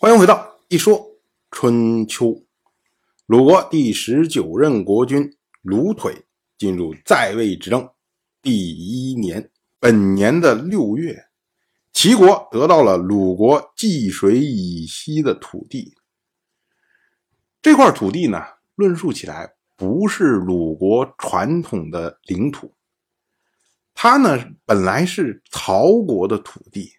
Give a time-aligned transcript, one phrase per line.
[0.00, 1.18] 欢迎回到一说
[1.50, 2.46] 春秋。
[3.26, 6.24] 鲁国第十九任国君鲁腿
[6.56, 7.90] 进入在位执政
[8.40, 9.50] 第一年，
[9.80, 11.26] 本年的六月，
[11.92, 15.96] 齐国得到了鲁国济水以西的土地。
[17.60, 18.40] 这块土地呢，
[18.76, 22.72] 论述起来不是鲁国传统的领土，
[23.94, 26.92] 它呢本来是曹国的土地，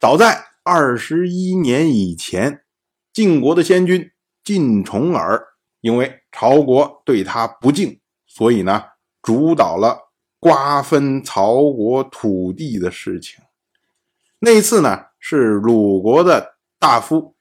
[0.00, 0.55] 早在。
[0.68, 2.64] 二十一年以前，
[3.12, 4.10] 晋国的先君
[4.42, 5.40] 晋重耳
[5.80, 8.82] 因为曹国对他不敬，所以呢，
[9.22, 13.44] 主导了瓜分曹国土地的事情。
[14.40, 17.36] 那次呢，是鲁国的大夫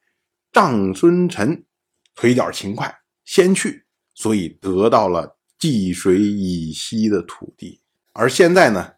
[0.51, 1.65] 长孙臣
[2.13, 7.81] 腿脚勤快，先去，所以得到了济水以西的土地。
[8.13, 8.93] 而现在呢，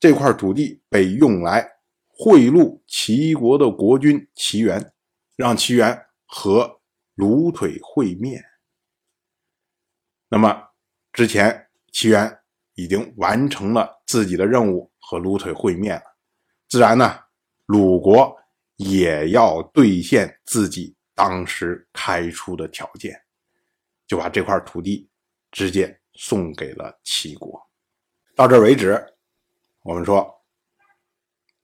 [0.00, 1.73] 这块土地被用来。
[2.16, 4.92] 贿赂齐国的国君齐元，
[5.34, 6.80] 让齐元和
[7.14, 8.44] 鲁腿会面。
[10.28, 10.68] 那么
[11.12, 12.40] 之前齐元
[12.74, 16.16] 已经完成了自己的任务，和鲁腿会面了。
[16.68, 17.18] 自然呢，
[17.66, 18.36] 鲁国
[18.76, 23.20] 也要兑现自己当时开出的条件，
[24.06, 25.08] 就把这块土地
[25.50, 27.60] 直接送给了齐国。
[28.36, 29.04] 到这为止，
[29.82, 30.32] 我们说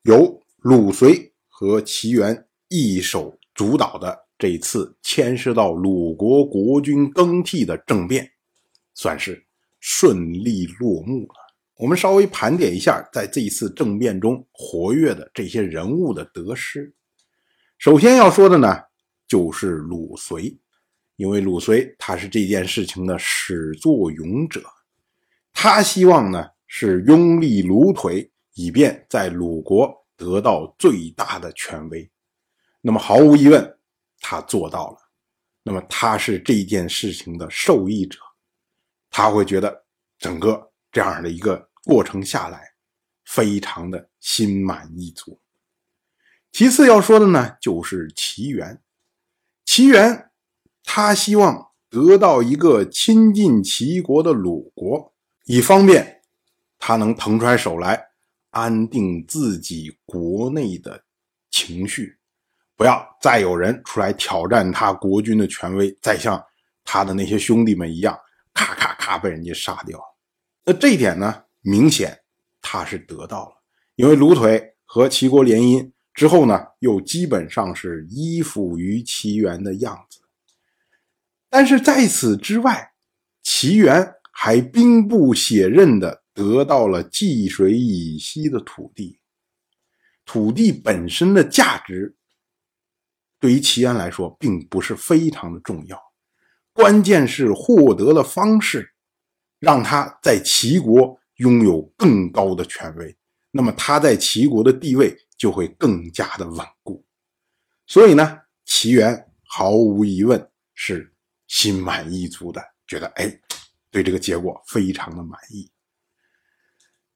[0.03, 0.40] 由。
[0.62, 8.30] 鲁随和齐元一手主导的这次牵涉到鲁国国君更替的政变，
[8.92, 9.42] 算是
[9.78, 11.34] 顺利落幕了。
[11.78, 16.94] 我们稍微盘点一下，在这一次政变中活跃的这些人物的得失。
[17.78, 18.77] 首先要说的呢，
[19.27, 20.55] 就是鲁随，
[21.16, 24.62] 因为鲁随他是这件事情的始作俑者，
[25.55, 29.98] 他希望呢是拥立鲁腿，以便在鲁国。
[30.21, 32.11] 得到最大的权威，
[32.83, 33.79] 那么毫无疑问，
[34.21, 34.99] 他做到了。
[35.62, 38.19] 那么他是这件事情的受益者，
[39.09, 39.87] 他会觉得
[40.19, 42.75] 整个这样的一个过程下来，
[43.25, 45.41] 非常的心满意足。
[46.53, 48.83] 其次要说的呢，就是齐元。
[49.65, 50.31] 齐元
[50.84, 55.15] 他希望得到一个亲近齐国的鲁国，
[55.47, 56.23] 以方便
[56.78, 58.09] 他能腾出来手来。
[58.50, 61.05] 安定自己国内的
[61.50, 62.19] 情绪，
[62.77, 66.43] 不要再有人出来挑战他国君的权威，再像
[66.84, 68.19] 他的那些兄弟们一样，
[68.53, 70.00] 咔咔咔被人家杀掉。
[70.65, 72.19] 那这一点呢，明显
[72.61, 73.62] 他是得到了，
[73.94, 80.21] 因为鲁腿和齐国联姻之后呢，又基本上是依附于齐元的样子。
[81.49, 82.93] 但是在此之外，
[83.43, 86.19] 齐元还兵不血刃的。
[86.33, 89.19] 得到了济水以西的土地，
[90.25, 92.17] 土地本身的价值
[93.39, 96.01] 对于齐安来说并不是非常的重要，
[96.73, 98.93] 关键是获得的方式
[99.59, 103.17] 让他在齐国拥有更高的权威，
[103.51, 107.05] 那么他在齐国的地位就会更加的稳固。
[107.87, 111.12] 所以呢，齐元毫无疑问是
[111.49, 113.41] 心满意足的，觉得哎，
[113.91, 115.69] 对这个结果非常的满意。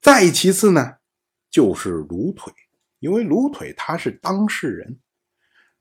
[0.05, 0.97] 再其次呢，
[1.51, 2.53] 就是鲁腿，
[2.99, 4.99] 因为鲁腿他是当事人。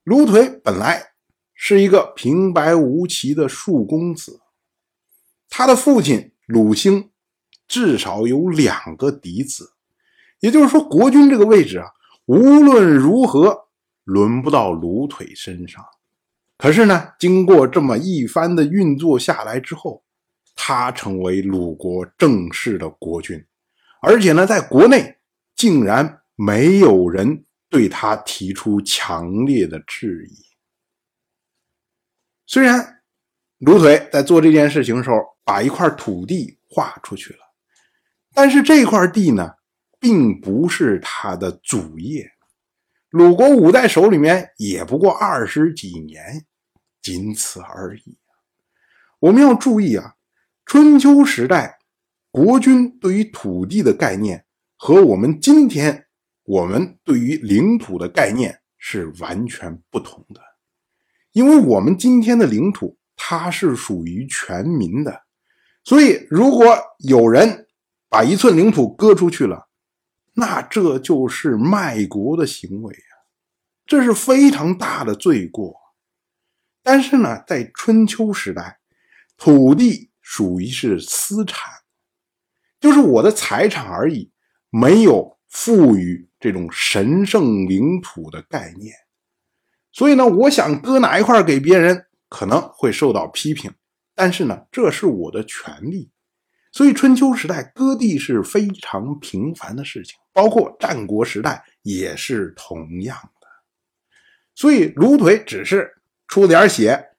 [0.05, 1.11] 鲁腿本来
[1.53, 4.39] 是一个平白无奇的庶公子，
[5.49, 7.11] 他的父亲鲁兴
[7.67, 9.73] 至少有两个嫡子，
[10.39, 11.89] 也就是说，国君这个位置啊，
[12.25, 13.67] 无论如何
[14.05, 15.83] 轮不到鲁腿身上。
[16.57, 20.01] 可是呢，经过这么一番的运作下来之后，
[20.55, 23.45] 他成为鲁国正式的国君。
[24.05, 25.17] 而且呢，在国内
[25.55, 30.35] 竟然没有人对他提出强烈的质疑。
[32.45, 33.01] 虽然
[33.59, 35.15] 卢腿在做这件事情的时候
[35.45, 37.39] 把一块土地划出去了，
[38.33, 39.53] 但是这块地呢，
[40.01, 42.29] 并不是他的主业。
[43.09, 46.45] 鲁国五代手里面也不过二十几年，
[47.01, 48.17] 仅此而已。
[49.19, 50.15] 我们要注意啊，
[50.65, 51.79] 春秋时代。
[52.33, 54.43] 国君对于土地的概念
[54.75, 56.07] 和我们今天
[56.41, 60.41] 我们对于领土的概念是完全不同的，
[61.33, 65.21] 因为我们今天的领土它是属于全民的，
[65.83, 66.75] 所以如果
[67.07, 67.67] 有人
[68.09, 69.69] 把一寸领土割出去了，
[70.33, 73.13] 那这就是卖国的行为啊，
[73.85, 75.75] 这是非常大的罪过。
[76.81, 78.79] 但是呢，在春秋时代，
[79.37, 81.82] 土地属于是私产。
[82.83, 84.29] 就是我的财产而已，
[84.69, 88.93] 没有赋予这种神圣领土的概念。
[89.93, 93.71] 所以呢，我想割哪一块给别人，可能会受到批评，
[94.13, 96.11] 但是呢，这是我的权利。
[96.73, 103.47] 所以春秋时代割地是非常平凡的事情，包括战国时代也是同样的。
[104.55, 105.89] 所以卢腿只是
[106.27, 107.11] 出了点血，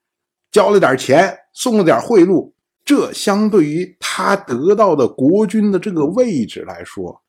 [0.53, 2.53] 交了点钱，送了点贿赂，
[2.85, 7.23] 这相对于他得到的国君的这个位置来说，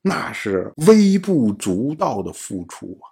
[0.00, 3.04] 那是微不足道的付出啊。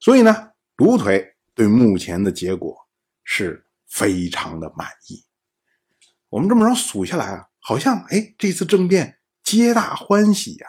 [0.00, 2.76] 所以呢，卢腿对目前的结果
[3.22, 5.22] 是非常的满意。
[6.28, 10.66] 我们这么着数下来啊，好像哎，这次政变皆大欢喜呀。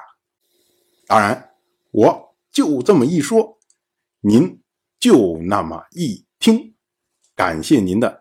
[1.08, 1.56] 当然，
[1.92, 3.58] 我就这么一说，
[4.20, 4.62] 您
[5.00, 6.76] 就那么一听。
[7.36, 8.21] 感谢您的